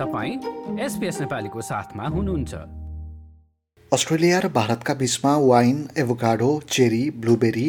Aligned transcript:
तपाईँ 0.00 0.80
एसपिएस 0.80 1.20
नेपालीको 1.20 1.60
साथमा 1.60 2.04
हुनुहुन्छ। 2.08 2.54
अस्ट्रेलिया 3.92 4.38
र 4.38 4.48
भारतका 4.48 4.94
बीचमा 4.94 5.36
wine 5.38 5.78
avocado 5.98 6.48
cherry 6.68 7.02
blueberry 7.20 7.66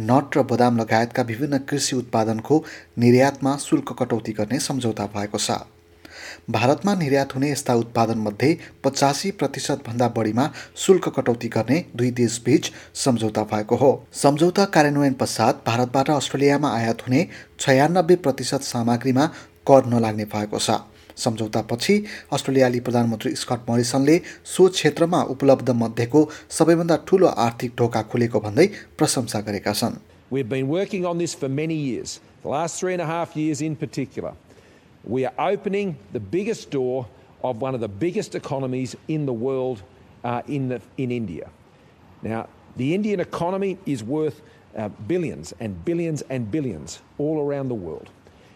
nut 0.00 0.36
र 0.36 0.42
बदाम 0.42 0.78
लगायतका 0.78 1.22
विभिन्न 1.22 1.58
कृषि 1.68 1.96
उत्पादनको 1.96 2.62
निर्यातमा 2.98 3.56
शुल्क 3.56 3.92
कटौती 4.00 4.32
गर्ने 4.32 4.58
सम्झौता 4.58 5.06
भएको 5.14 5.38
छ। 5.38 5.50
भारतमा 6.50 6.94
निर्यात 6.94 7.34
हुने 7.34 7.50
यस्ता 7.50 7.74
उत्पादनमध्ये 7.74 8.50
पचासी 8.84 9.30
प्रतिशतभन्दा 9.38 10.08
बढीमा 10.18 10.50
शुल्क 10.76 11.08
कटौती 11.16 11.48
गर्ने 11.48 11.84
दुई 11.96 12.10
देशबीच 12.16 12.72
सम्झौता 12.96 13.42
भएको 13.52 13.76
हो। 13.76 13.92
सम्झौता 14.24 14.64
कार्यान्वयन 14.74 15.14
पश्चात 15.14 15.62
भारतबाट 15.66 16.10
अस्ट्रेलियामा 16.10 16.74
आयात 16.74 17.08
हुने 17.08 17.26
छयानब्बे 17.60 18.16
प्रतिशत 18.26 18.62
सामग्रीमा 18.66 19.26
कर 19.70 19.86
नलाग्ने 19.86 20.24
भएको 20.34 20.58
छ। 20.58 20.70
सम्झौतापछि 21.24 21.96
अस्ट्रेलियाली 22.32 22.80
प्रधानमन्त्री 22.86 23.34
स्कट 23.42 23.70
मरिसनले 23.70 24.16
सो 24.54 24.68
क्षेत्रमा 24.78 25.22
उपलब्ध 25.34 25.70
मध्येको 25.82 26.28
सबैभन्दा 26.58 26.96
ठूलो 27.08 27.26
आर्थिक 27.46 27.72
ढोका 27.78 28.02
खुलेको 28.12 28.40
भन्दै 28.46 28.66
प्रशंसा 28.98 29.40
गरेका 29.50 29.72
छन् 29.80 29.98
We've 30.30 30.48
been 30.48 30.68
working 30.68 31.06
on 31.06 31.16
this 31.16 31.34
for 31.34 31.48
many 31.48 31.74
years, 31.74 32.20
the 32.42 32.50
last 32.50 32.78
three 32.80 32.92
and 32.92 33.00
a 33.00 33.06
half 33.06 33.34
years 33.34 33.62
in 33.62 33.76
particular. 33.76 34.32
We 35.04 35.24
are 35.24 35.32
opening 35.38 35.96
the 36.12 36.20
biggest 36.20 36.70
door 36.70 37.06
of 37.42 37.62
one 37.62 37.74
of 37.74 37.80
the 37.80 37.88
biggest 37.88 38.34
economies 38.34 38.94
in 39.08 39.24
the 39.24 39.32
world 39.32 39.82
uh, 40.24 40.42
in, 40.46 40.68
the, 40.68 40.82
in 40.98 41.10
India. 41.10 41.48
Now, 42.22 42.48
the 42.76 42.94
Indian 42.94 43.20
economy 43.20 43.78
is 43.86 44.04
worth 44.04 44.42
uh, 44.76 44.88
billions 45.06 45.54
and 45.60 45.82
billions 45.84 46.22
and 46.28 46.50
billions 46.50 47.00
all 47.16 47.40
around 47.40 47.68
the 47.68 47.74
world. 47.74 48.10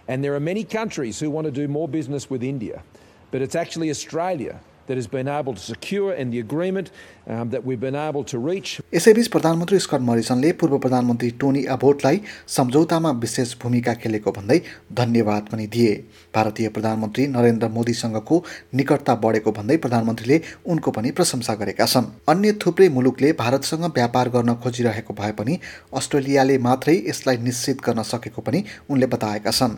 And 0.09 0.23
there 0.23 0.35
are 0.35 0.41
many 0.41 0.65
countries 0.65 1.21
who 1.21 1.31
want 1.31 1.47
to 1.47 1.51
do 1.51 1.69
more 1.69 1.89
business 1.89 2.29
with 2.29 2.43
India, 2.43 2.83
but 3.31 3.43
it's 3.43 3.55
actually 3.55 3.91
Australia 3.91 4.61
that 4.87 4.97
has 4.97 5.07
been 5.07 5.29
able 5.29 5.55
to 5.55 5.61
secure 5.61 6.13
and 6.13 6.33
the 6.33 6.41
agreement 6.41 6.91
that 7.27 7.65
we've 7.65 7.81
been 7.81 7.97
able 7.97 8.25
to 8.25 8.39
reach. 8.39 8.81
यसैबीच 8.95 9.29
प्रधानमन्त्री 9.29 9.79
Scott 9.79 10.01
मरिसनले 10.01 10.53
पूर्व 10.61 10.79
प्रधानमन्त्री 10.79 11.31
Tony 11.41 11.65
अबोटलाई 11.75 12.21
सम्झौतामा 12.57 13.11
विशेष 13.23 13.55
भूमिका 13.63 13.95
खेलेको 13.95 14.33
भन्दै 14.33 14.59
धन्यवाद 14.93 15.43
पनि 15.53 15.67
दिए। 15.67 15.93
भारतीय 16.35 16.69
प्रधानमन्त्री 16.69 17.27
नरेन्द्र 17.27 17.69
मोदीसँगको 17.69 18.43
निकटता 18.75 19.15
बढेको 19.25 19.53
भन्दै 19.53 19.77
प्रधानमन्त्रीले 19.77 20.41
उनको 20.67 20.91
पनि 20.91 21.11
प्रशंसा 21.11 21.55
गरेका 21.63 21.87
छन्। 21.87 22.07
अन्य 22.29 22.53
थुप्रै 22.65 22.89
मुलुकले 22.89 23.33
भारतसँग 23.43 23.85
व्यापार 23.95 24.29
गर्न 24.37 24.55
खोजिरहेको 24.63 25.15
भए 25.15 25.33
पनि 25.39 25.59
अस्ट्रेलियाले 25.95 26.59
मात्रै 26.59 26.97
यसलाई 27.09 27.37
निश्चित 27.49 27.77
गर्न 27.87 28.03
सकेको 28.03 28.41
पनि 28.43 28.65
उनले 28.91 29.07
बताएका 29.07 29.51
छन्। 29.51 29.73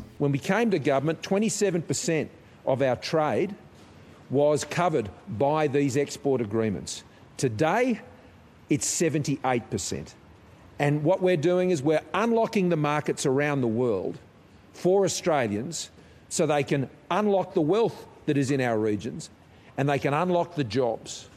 Was 4.30 4.64
covered 4.64 5.11
by 5.28 5.67
these 5.67 5.97
export 5.97 6.41
agreements. 6.41 7.05
Today, 7.36 8.00
it's 8.70 8.86
78%. 8.86 10.14
And 10.78 11.05
what 11.05 11.22
we're 11.22 11.36
doing 11.36 11.70
is 11.70 11.83
we're 11.83 12.03
unlocking 12.12 12.69
the 12.69 12.77
markets 12.77 13.27
around 13.27 13.61
the 13.61 13.69
world 13.69 14.19
for 14.72 15.05
Australians 15.05 15.91
so 16.28 16.47
they 16.47 16.64
can 16.64 16.91
unlock 17.11 17.55
the 17.55 17.61
wealth 17.61 18.06
that 18.27 18.36
is 18.36 18.50
in 18.50 18.61
our 18.61 18.78
regions 18.78 19.31
and 19.77 19.89
they 19.89 19.98
can 19.98 20.14
unlock 20.14 20.55
the 20.55 20.64
jobs. 20.64 21.28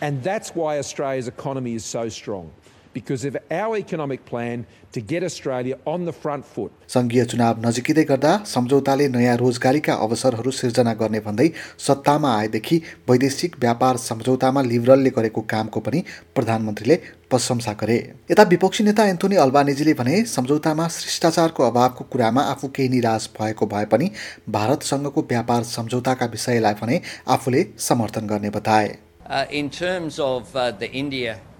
And 0.00 0.22
that's 0.22 0.54
why 0.54 0.78
Australia's 0.78 1.28
economy 1.28 1.74
is 1.74 1.84
so 1.84 2.08
strong. 2.08 2.52
Because 2.96 3.24
of 3.24 3.36
our 3.52 3.76
economic 3.76 4.24
plan 4.24 4.64
to 4.92 5.00
get 5.02 5.22
Australia 5.22 5.76
on 5.86 6.04
the 6.08 6.14
front 6.14 6.44
foot. 6.46 6.72
सङ्घीय 6.88 7.24
चुनाव 7.32 7.60
नजिकिँदै 7.66 8.04
गर्दा 8.10 8.32
सम्झौताले 8.46 9.08
नयाँ 9.16 9.36
रोजगारीका 9.36 9.94
अवसरहरू 10.04 10.50
सिर्जना 10.58 10.92
गर्ने 11.00 11.20
भन्दै 11.26 11.48
सत्तामा 11.86 12.30
आएदेखि 12.36 12.76
वैदेशिक 13.10 13.58
व्यापार 13.64 13.96
सम्झौतामा 14.04 14.62
लिबरलले 14.70 15.10
गरेको 15.18 15.40
कामको 15.52 15.80
पनि 15.86 16.00
प्रधानमन्त्रीले 16.36 16.96
प्रशंसा 17.30 17.72
गरे 17.80 17.98
यता 18.30 18.42
विपक्षी 18.52 18.84
नेता 18.84 19.06
एन्थोनी 19.12 19.36
अल्बानेजीले 19.44 19.94
भने 20.00 20.14
सम्झौतामा 20.34 20.86
शिष्टाचारको 20.96 21.62
अभावको 21.64 22.04
कुरामा 22.12 22.42
आफू 22.52 22.68
केही 22.76 22.88
निराश 22.94 23.28
भएको 23.38 23.66
भए 23.74 23.90
पनि 23.92 24.10
भारतसँगको 24.56 25.26
व्यापार 25.32 25.68
सम्झौताका 25.72 26.30
विषयलाई 26.36 26.80
भने 26.80 27.00
आफूले 27.36 27.66
समर्थन 27.88 28.32
गर्ने 28.32 28.50
बताए 28.56 28.88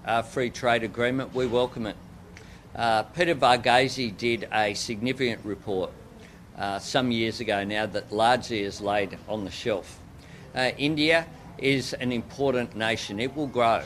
Uh, 0.07 0.21
free 0.21 0.49
trade 0.49 0.83
agreement, 0.83 1.35
we 1.35 1.45
welcome 1.45 1.85
it. 1.85 1.97
Uh, 2.73 3.03
Peter 3.03 3.35
Varghese 3.35 4.15
did 4.15 4.47
a 4.53 4.73
significant 4.73 5.43
report 5.43 5.91
uh, 6.57 6.79
some 6.79 7.11
years 7.11 7.41
ago 7.41 7.65
now 7.65 7.85
that 7.85 8.09
largely 8.09 8.61
is 8.61 8.79
laid 8.79 9.17
on 9.27 9.43
the 9.43 9.51
shelf. 9.51 9.99
Uh, 10.55 10.71
India 10.77 11.27
is 11.57 11.91
an 11.95 12.13
important 12.13 12.73
nation. 12.73 13.19
It 13.19 13.35
will 13.35 13.47
grow 13.47 13.83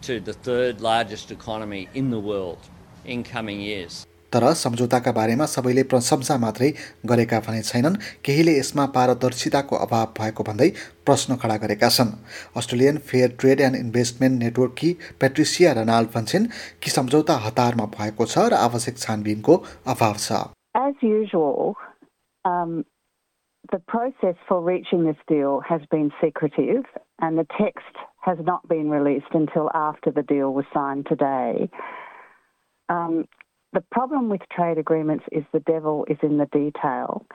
to 0.00 0.18
the 0.18 0.32
third 0.32 0.80
largest 0.80 1.30
economy 1.30 1.90
in 1.92 2.08
the 2.08 2.18
world 2.18 2.58
in 3.04 3.22
coming 3.22 3.60
years. 3.60 4.06
तर 4.32 4.44
सम्झौताका 4.54 5.12
बारेमा 5.12 5.46
सबैले 5.54 5.82
प्रशंसा 5.90 6.36
मात्रै 6.38 6.70
गरेका 7.10 7.38
भने 7.46 7.62
छैनन्। 7.62 7.96
केहीले 8.24 8.52
यसमा 8.58 8.84
पारदर्शिताको 8.96 9.76
अभाव 9.76 10.06
भएको 10.18 10.42
भन्दै 10.48 10.68
प्रश्न 11.06 11.36
खडा 11.42 11.56
गरेका 11.64 11.88
छन्। 11.96 12.14
Australian 12.56 12.98
fair 13.10 13.36
trade 13.40 13.60
and 13.66 13.76
investment 13.76 14.42
नेटवर्ककी 14.42 14.90
Patricia 15.20 15.72
Ranald 15.80 16.08
भन्छन् 16.14 16.46
कि 16.82 16.90
सम्झौता 16.90 17.34
हतारमा 17.46 17.86
भएको 17.98 18.26
छ 18.26 18.46
र 18.54 18.54
आवश्यक 18.68 18.98
छानबिनको 19.04 19.54
अभाव 19.94 20.14
छ। 20.26 20.46
As 20.78 20.94
usual, 21.02 21.74
um, 22.44 22.84
the 23.72 23.80
process 23.92 24.36
for 24.48 24.58
reaching 24.62 25.04
this 25.04 25.20
deal 25.26 25.60
has 25.68 25.82
been 25.90 26.12
secretive, 26.20 26.86
and 27.18 27.36
the 27.36 27.46
text 27.58 27.98
has 28.20 28.38
not 28.46 28.62
been 28.68 28.88
released 28.90 29.34
until 29.34 29.68
after 29.74 30.10
the 30.12 30.22
deal 30.22 30.54
was 30.54 30.66
signed 30.72 31.06
today. 31.10 31.68
Um, 32.88 33.24
the 33.72 33.84
problem 33.92 34.28
with 34.28 34.40
trade 34.52 34.78
agreements 34.78 35.24
is 35.30 35.44
the 35.52 35.60
devil 35.60 36.04
is 36.08 36.18
in 36.22 36.38
the 36.38 36.46
detail. 36.46 37.26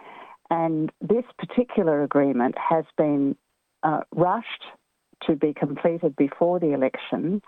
And 0.50 0.92
this 1.02 1.24
particular 1.38 2.04
agreement 2.04 2.56
has 2.58 2.86
been 2.98 3.36
uh, 3.84 4.02
rushed 4.14 4.64
to 5.24 5.36
be 5.36 5.54
completed 5.54 6.16
before 6.16 6.60
the 6.60 6.74
election, 6.74 7.42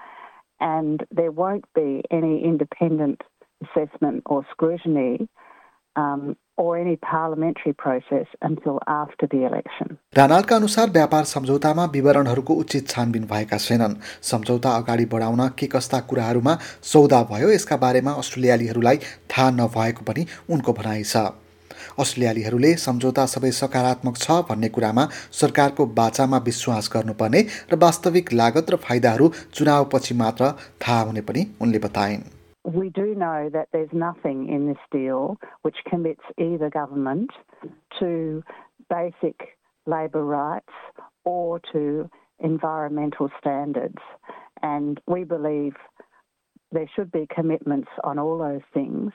and 0.59 1.05
there 1.11 1.31
won't 1.31 1.65
be 1.75 2.03
any 2.09 2.43
independent 2.43 3.21
assessment 3.63 4.23
or 4.25 4.45
scrutiny 4.51 5.27
um. 5.97 6.35
रानालका 10.17 10.55
अनुसार 10.55 10.89
व्यापार 10.89 11.23
सम्झौतामा 11.23 11.85
विवरणहरूको 11.85 12.53
उचित 12.53 12.87
छानबिन 12.89 13.23
भएका 13.23 13.57
छैनन्। 13.57 13.93
सम्झौता 14.21 14.69
अगाडि 14.71 15.05
बढाउन 15.05 15.47
के 15.49 15.67
कस्ता 15.67 15.99
कुराहरूमा 15.99 16.53
सौदा 16.83 17.21
भयो 17.23 17.51
यसका 17.51 17.77
बारेमा 17.77 18.11
अस्ट्रेलियालीहरूलाई 18.11 18.97
थाहा 19.29 19.49
नभएको 19.51 20.01
पनि 20.03 20.25
उनको 20.49 20.73
भनाइ 20.73 21.03
छ। 21.03 21.15
अस्ट्रेलियालीहरूले 21.99 22.71
सम्झौता 22.75 23.25
सबै 23.25 23.51
सकारात्मक 23.51 24.17
छ 24.17 24.25
भन्ने 24.49 24.69
कुरामा 24.69 25.03
सरकारको 25.31 25.85
बाचामा 25.99 26.37
विश्वास 26.37 26.89
गर्नुपर्ने 26.93 27.41
र 27.73 27.75
वास्तविक 27.75 28.33
लागत 28.33 28.65
र 28.71 28.75
फाइदाहरू 28.87 29.31
चुनावपछि 29.53 30.13
मात्र 30.15 30.43
थाहा 30.81 31.01
हुने 31.01 31.21
पनि 31.21 31.41
उनले 31.61 31.79
बताइन्। 31.79 32.36
we 32.66 32.90
do 32.90 33.14
know 33.14 33.50
that 33.52 33.68
there's 33.72 33.92
nothing 33.92 34.48
in 34.48 34.66
this 34.66 34.82
deal 34.90 35.36
which 35.62 35.76
commits 35.88 36.22
either 36.38 36.70
government 36.70 37.30
to 37.98 38.42
basic 38.88 39.58
labour 39.86 40.24
rights 40.24 40.72
or 41.24 41.60
to 41.72 42.08
environmental 42.38 43.30
standards. 43.38 44.02
And 44.62 45.00
we 45.06 45.24
believe 45.24 45.74
there 46.70 46.88
should 46.94 47.10
be 47.10 47.26
commitments 47.34 47.88
on 48.04 48.18
all 48.18 48.38
those 48.38 48.62
things 48.72 49.12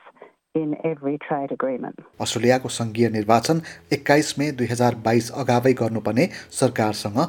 in 0.54 0.76
every 0.84 1.18
trade 1.28 1.52
agreement. 1.52 2.00
अस्ट्रेलियाको 2.20 2.70
सङ्घीय 2.76 3.10
निर्वाचन 3.16 3.62
एक्काइस 3.94 4.34
मे 4.40 4.52
दुई 4.60 4.68
हजार 4.72 4.96
बाइस 5.08 5.30
अगावै 5.44 5.74
गर्नुपर्ने 5.82 6.26
सरकारसँग 6.60 7.20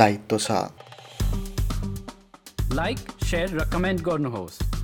दायित्व 0.00 0.38
छ 0.46 0.50
लाइक 2.80 2.98
सेयर 3.30 3.56
र 3.58 3.64
कमेन्ट 3.72 4.02
गर्नुहोस् 4.10 4.58